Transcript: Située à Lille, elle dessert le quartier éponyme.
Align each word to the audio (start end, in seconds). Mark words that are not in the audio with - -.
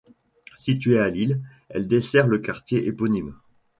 Située 0.57 0.97
à 0.97 1.09
Lille, 1.09 1.43
elle 1.69 1.87
dessert 1.87 2.25
le 2.25 2.39
quartier 2.39 2.87
éponyme. 2.87 3.35